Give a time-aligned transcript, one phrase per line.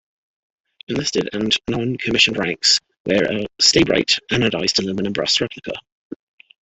[0.87, 5.73] Enlisted and non-commissioned ranks wear a "Stay-Brite" anodised aluminium brass replica.